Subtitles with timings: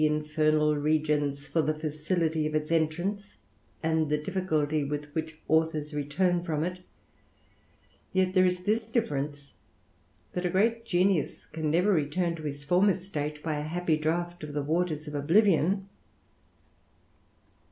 [0.03, 3.37] infernal regions, for the facility of its entrance,
[3.83, 6.79] and th difficulty with which authors return from it;
[8.11, 9.53] yet there i this difference,
[10.33, 14.43] that a great genius can never return to hi former state, by a happy draught
[14.43, 15.87] of the waters of oblivion.